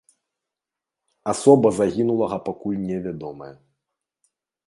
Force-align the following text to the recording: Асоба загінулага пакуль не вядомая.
Асоба 1.33 1.67
загінулага 1.81 2.37
пакуль 2.49 2.81
не 2.89 2.97
вядомая. 3.05 3.53